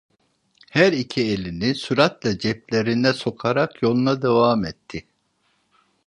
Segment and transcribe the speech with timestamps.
[0.71, 5.05] Her iki elini süratle ceplerine sokarak yoluna devam etti.